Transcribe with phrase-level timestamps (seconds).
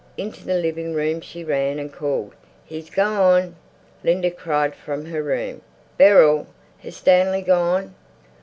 [0.17, 2.33] Into the living room she ran and called
[2.65, 3.55] "He's gone!"
[4.03, 5.61] Linda cried from her room:
[5.99, 6.47] "Beryl!
[6.79, 7.93] Has Stanley gone?"